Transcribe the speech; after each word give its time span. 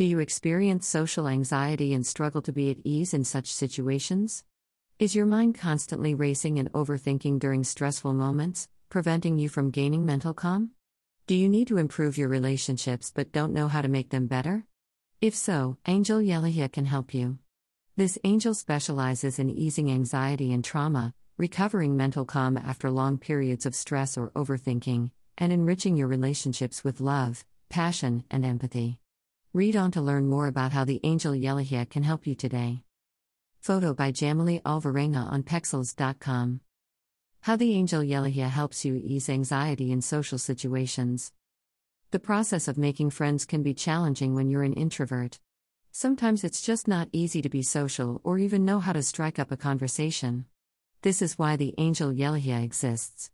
Do 0.00 0.06
you 0.06 0.18
experience 0.18 0.86
social 0.86 1.28
anxiety 1.28 1.92
and 1.92 2.06
struggle 2.06 2.40
to 2.40 2.52
be 2.54 2.70
at 2.70 2.78
ease 2.84 3.12
in 3.12 3.22
such 3.22 3.52
situations? 3.52 4.44
Is 4.98 5.14
your 5.14 5.26
mind 5.26 5.58
constantly 5.58 6.14
racing 6.14 6.58
and 6.58 6.72
overthinking 6.72 7.38
during 7.38 7.64
stressful 7.64 8.14
moments, 8.14 8.66
preventing 8.88 9.38
you 9.38 9.50
from 9.50 9.70
gaining 9.70 10.06
mental 10.06 10.32
calm? 10.32 10.70
Do 11.26 11.34
you 11.34 11.50
need 11.50 11.68
to 11.68 11.76
improve 11.76 12.16
your 12.16 12.30
relationships 12.30 13.12
but 13.14 13.30
don't 13.30 13.52
know 13.52 13.68
how 13.68 13.82
to 13.82 13.88
make 13.88 14.08
them 14.08 14.26
better? 14.26 14.64
If 15.20 15.34
so, 15.34 15.76
Angel 15.86 16.18
Yelahiah 16.18 16.72
can 16.72 16.86
help 16.86 17.12
you. 17.12 17.38
This 17.94 18.18
angel 18.24 18.54
specializes 18.54 19.38
in 19.38 19.50
easing 19.50 19.92
anxiety 19.92 20.50
and 20.50 20.64
trauma, 20.64 21.12
recovering 21.36 21.94
mental 21.94 22.24
calm 22.24 22.56
after 22.56 22.90
long 22.90 23.18
periods 23.18 23.66
of 23.66 23.74
stress 23.74 24.16
or 24.16 24.30
overthinking, 24.30 25.10
and 25.36 25.52
enriching 25.52 25.98
your 25.98 26.08
relationships 26.08 26.82
with 26.82 27.02
love, 27.02 27.44
passion, 27.68 28.24
and 28.30 28.46
empathy. 28.46 28.99
Read 29.52 29.74
on 29.74 29.90
to 29.90 30.00
learn 30.00 30.28
more 30.28 30.46
about 30.46 30.70
how 30.70 30.84
the 30.84 31.00
angel 31.02 31.32
Yelahiah 31.32 31.90
can 31.90 32.04
help 32.04 32.24
you 32.24 32.36
today. 32.36 32.84
Photo 33.58 33.92
by 33.92 34.12
Jamily 34.12 34.62
Alvarenga 34.62 35.28
on 35.28 35.42
Pexels.com. 35.42 36.60
How 37.40 37.56
the 37.56 37.74
angel 37.74 38.00
Yelahiah 38.00 38.48
helps 38.48 38.84
you 38.84 38.94
ease 38.94 39.28
anxiety 39.28 39.90
in 39.90 40.02
social 40.02 40.38
situations. 40.38 41.32
The 42.12 42.20
process 42.20 42.68
of 42.68 42.78
making 42.78 43.10
friends 43.10 43.44
can 43.44 43.64
be 43.64 43.74
challenging 43.74 44.36
when 44.36 44.50
you're 44.50 44.62
an 44.62 44.74
introvert. 44.74 45.40
Sometimes 45.90 46.44
it's 46.44 46.62
just 46.62 46.86
not 46.86 47.08
easy 47.10 47.42
to 47.42 47.48
be 47.48 47.62
social 47.62 48.20
or 48.22 48.38
even 48.38 48.64
know 48.64 48.78
how 48.78 48.92
to 48.92 49.02
strike 49.02 49.40
up 49.40 49.50
a 49.50 49.56
conversation. 49.56 50.44
This 51.02 51.20
is 51.20 51.40
why 51.40 51.56
the 51.56 51.74
angel 51.76 52.12
Yelahiah 52.12 52.62
exists. 52.62 53.32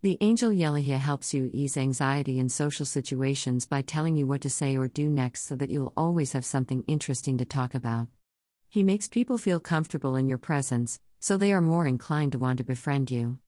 The 0.00 0.16
angel 0.20 0.52
Yelahiah 0.52 1.00
helps 1.00 1.34
you 1.34 1.50
ease 1.52 1.76
anxiety 1.76 2.38
in 2.38 2.48
social 2.48 2.86
situations 2.86 3.66
by 3.66 3.82
telling 3.82 4.14
you 4.14 4.28
what 4.28 4.40
to 4.42 4.50
say 4.50 4.76
or 4.76 4.86
do 4.86 5.08
next 5.08 5.48
so 5.48 5.56
that 5.56 5.70
you'll 5.70 5.92
always 5.96 6.34
have 6.34 6.44
something 6.44 6.84
interesting 6.86 7.36
to 7.38 7.44
talk 7.44 7.74
about. 7.74 8.06
He 8.68 8.84
makes 8.84 9.08
people 9.08 9.38
feel 9.38 9.58
comfortable 9.58 10.14
in 10.14 10.28
your 10.28 10.38
presence, 10.38 11.00
so 11.18 11.36
they 11.36 11.52
are 11.52 11.60
more 11.60 11.84
inclined 11.84 12.30
to 12.30 12.38
want 12.38 12.58
to 12.58 12.64
befriend 12.64 13.10
you. 13.10 13.38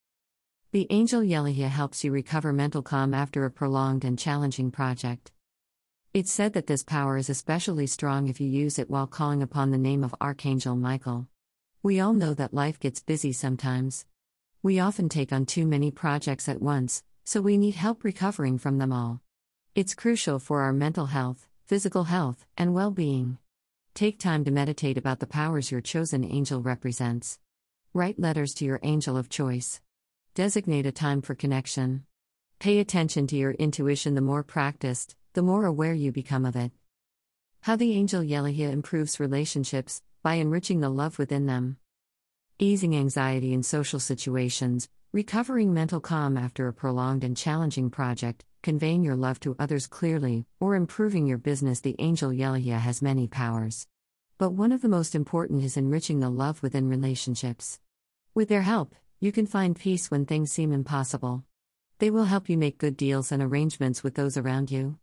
The 0.73 0.89
angel 0.91 1.23
Yelahiah 1.23 1.69
helps 1.69 2.03
you 2.03 2.11
recover 2.11 2.53
mental 2.53 2.83
calm 2.83 3.15
after 3.15 3.45
a 3.45 3.51
prolonged 3.53 4.05
and 4.05 4.19
challenging 4.19 4.73
project. 4.73 5.31
It's 6.13 6.33
said 6.33 6.55
that 6.55 6.67
this 6.67 6.83
power 6.83 7.17
is 7.17 7.31
especially 7.31 7.87
strong 7.87 8.27
if 8.27 8.41
you 8.41 8.49
use 8.49 8.77
it 8.77 8.91
while 8.91 9.07
calling 9.07 9.41
upon 9.41 9.71
the 9.71 9.79
name 9.79 10.03
of 10.03 10.17
Archangel 10.21 10.75
Michael. 10.75 11.29
We 11.85 12.01
all 12.01 12.13
know 12.13 12.35
that 12.35 12.53
life 12.53 12.81
gets 12.81 13.01
busy 13.01 13.33
sometimes. 13.33 14.05
We 14.63 14.79
often 14.79 15.09
take 15.09 15.33
on 15.33 15.47
too 15.47 15.65
many 15.65 15.91
projects 15.91 16.47
at 16.47 16.61
once, 16.61 17.03
so 17.25 17.41
we 17.41 17.57
need 17.57 17.77
help 17.77 18.05
recovering 18.05 18.59
from 18.59 18.77
them 18.77 18.93
all. 18.93 19.23
It's 19.75 19.95
crucial 19.95 20.39
for 20.39 20.61
our 20.61 20.73
mental 20.75 21.07
health, 21.07 21.49
physical 21.65 22.05
health, 22.05 22.45
and 22.59 22.75
well 22.75 22.91
being. 22.91 23.39
Take 23.95 24.19
time 24.19 24.45
to 24.45 24.51
meditate 24.51 24.99
about 24.99 25.19
the 25.19 25.27
powers 25.27 25.71
your 25.71 25.81
chosen 25.81 26.25
angel 26.25 26.61
represents. 26.61 27.39
Write 27.95 28.21
letters 28.21 28.53
to 28.57 28.67
your 28.67 28.81
angel 28.83 29.17
of 29.17 29.31
choice. 29.31 29.81
Designate 30.35 30.85
a 30.85 30.93
time 30.93 31.23
for 31.23 31.35
connection. 31.35 32.05
Pay 32.59 32.81
attention 32.81 33.27
to 33.29 33.37
your 33.37 33.53
intuition 33.53 34.15
the 34.15 34.21
more 34.21 34.43
practiced, 34.43 35.17
the 35.33 35.43
more 35.43 35.65
aware 35.65 35.95
you 35.95 36.13
become 36.13 36.45
of 36.45 36.55
it. 36.55 36.71
How 37.63 37.77
the 37.77 37.95
angel 37.95 38.23
Yelahiah 38.23 38.73
improves 38.73 39.19
relationships 39.19 40.03
by 40.23 40.35
enriching 40.35 40.81
the 40.81 40.91
love 40.91 41.19
within 41.19 41.47
them 41.47 41.79
easing 42.63 42.95
anxiety 42.95 43.55
in 43.55 43.63
social 43.63 43.99
situations, 43.99 44.89
recovering 45.13 45.73
mental 45.73 46.01
calm 46.01 46.37
after 46.37 46.69
a 46.69 46.73
prolonged 46.73 47.25
and 47.25 47.37
challenging 47.37 47.91
project, 47.91 48.45
conveying 48.63 49.03
your 49.03 49.17
love 49.17 49.41
to 49.41 49.57
others 49.59 49.87
clearly, 49.87 50.45
or 50.61 50.75
improving 50.75 51.27
your 51.27 51.39
business. 51.39 51.81
The 51.81 51.97
angel 51.99 52.31
Yelahiah 52.31 52.79
has 52.79 53.01
many 53.01 53.27
powers. 53.27 53.87
But 54.37 54.53
one 54.53 54.73
of 54.73 54.83
the 54.83 54.89
most 54.89 55.15
important 55.15 55.65
is 55.65 55.77
enriching 55.77 56.21
the 56.21 56.31
love 56.31 56.63
within 56.63 56.89
relationships. 56.89 57.81
With 58.35 58.49
their 58.49 58.63
help, 58.63 58.95
you 59.21 59.33
can 59.33 59.47
find 59.47 59.75
peace 59.75 60.11
when 60.11 60.27
things 60.27 60.53
seem 60.53 60.73
impossible. 60.73 61.45
They 61.99 62.11
will 62.11 62.25
help 62.25 62.49
you 62.49 62.57
make 62.57 62.79
good 62.79 62.97
deals 62.97 63.33
and 63.33 63.43
arrangements 63.43 64.03
with 64.03 64.15
those 64.15 64.37
around 64.37 64.71
you. 64.71 64.99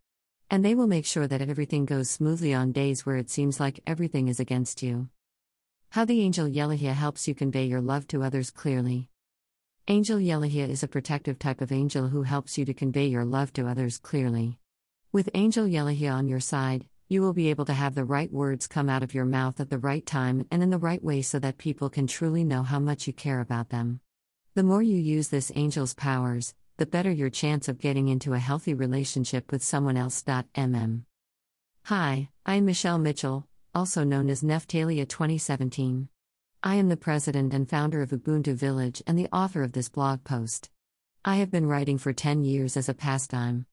And 0.50 0.64
they 0.64 0.76
will 0.76 0.88
make 0.88 1.06
sure 1.06 1.28
that 1.28 1.42
everything 1.42 1.86
goes 1.86 2.10
smoothly 2.10 2.54
on 2.54 2.72
days 2.72 3.06
where 3.06 3.18
it 3.18 3.30
seems 3.30 3.60
like 3.60 3.80
everything 3.86 4.28
is 4.28 4.40
against 4.40 4.82
you. 4.82 5.10
How 5.92 6.06
the 6.06 6.22
angel 6.22 6.48
Yelahiah 6.48 6.94
helps 6.94 7.28
you 7.28 7.34
convey 7.34 7.66
your 7.66 7.82
love 7.82 8.08
to 8.10 8.22
others 8.22 8.52
clearly. 8.52 9.08
Angel 9.88 10.20
Yelahiah 10.20 10.70
is 10.70 10.84
a 10.84 10.88
protective 10.88 11.40
type 11.40 11.62
of 11.62 11.72
angel 11.72 12.10
who 12.10 12.24
helps 12.24 12.58
you 12.58 12.66
to 12.66 12.74
convey 12.74 13.08
your 13.08 13.24
love 13.24 13.54
to 13.54 13.68
others 13.68 13.98
clearly. 13.98 14.60
With 15.14 15.30
Angel 15.34 15.66
Yelahiah 15.66 16.14
on 16.14 16.28
your 16.28 16.42
side, 16.42 16.86
you 17.08 17.22
will 17.22 17.34
be 17.34 17.50
able 17.50 17.64
to 17.66 17.74
have 17.74 17.96
the 17.96 18.04
right 18.04 18.32
words 18.32 18.68
come 18.68 18.90
out 18.90 19.02
of 19.02 19.14
your 19.14 19.24
mouth 19.24 19.62
at 19.62 19.70
the 19.70 19.78
right 19.78 20.06
time 20.06 20.46
and 20.52 20.62
in 20.62 20.70
the 20.70 20.78
right 20.78 21.02
way 21.02 21.22
so 21.22 21.40
that 21.40 21.58
people 21.58 21.90
can 21.90 22.06
truly 22.06 22.44
know 22.44 22.64
how 22.64 22.80
much 22.80 23.08
you 23.08 23.14
care 23.14 23.40
about 23.40 23.70
them. 23.70 24.02
The 24.56 24.64
more 24.64 24.84
you 24.84 24.98
use 24.98 25.30
this 25.30 25.52
angel's 25.56 25.94
powers, 25.94 26.54
the 26.76 26.86
better 26.86 27.12
your 27.12 27.30
chance 27.30 27.70
of 27.70 27.80
getting 27.80 28.10
into 28.10 28.34
a 28.34 28.40
healthy 28.40 28.74
relationship 28.74 29.52
with 29.52 29.64
someone 29.64 29.96
else. 29.96 30.22
Mm. 30.22 31.04
Hi, 31.86 32.30
I'm 32.46 32.66
Michele 32.66 32.98
Mitchell, 32.98 33.47
also 33.78 34.04
known 34.04 34.28
as 34.28 34.42
Neftalia 34.42 35.08
2017. 35.08 36.10
I 36.64 36.76
am 36.78 36.90
the 36.90 36.98
president 36.98 37.54
and 37.54 37.70
founder 37.70 38.02
of 38.02 38.10
Ubuntu 38.10 38.56
Village 38.56 39.04
and 39.06 39.20
the 39.20 39.28
author 39.32 39.62
of 39.62 39.74
this 39.74 39.88
blog 39.88 40.24
post. 40.24 40.72
I 41.24 41.36
have 41.36 41.52
been 41.52 41.68
writing 41.68 42.00
for 42.00 42.12
10 42.12 42.44
years 42.44 42.76
as 42.76 42.90
a 42.90 42.96
pastime. 42.96 43.68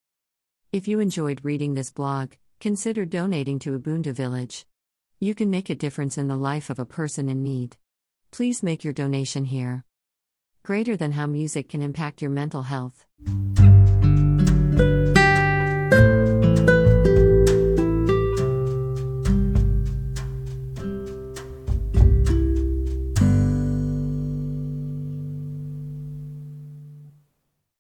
If 0.73 0.87
you 0.87 1.01
enjoyed 1.01 1.41
reading 1.43 1.73
this 1.73 1.91
blog, 1.91 2.33
consider 2.61 3.07
donating 3.07 3.59
to 3.61 3.79
Ubuntu 3.79 4.13
Village. 4.13 4.67
You 5.21 5.35
can 5.35 5.49
make 5.49 5.71
a 5.71 5.75
difference 5.75 6.19
in 6.19 6.29
the 6.29 6.37
life 6.37 6.69
of 6.69 6.79
a 6.79 6.85
person 6.85 7.31
in 7.31 7.43
need. 7.43 7.79
Please 8.31 8.63
make 8.63 8.85
your 8.85 8.93
donation 8.93 9.47
here. 9.47 9.87
Greater 10.63 10.99
than 10.99 11.13
how 11.13 11.25
music 11.25 11.71
can 11.71 11.81
impact 11.81 12.21
your 12.21 12.31
mental 12.31 12.65
health. 12.65 13.07